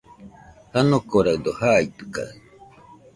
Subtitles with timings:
[0.71, 2.29] Janokoraɨdo jaitɨkaɨ.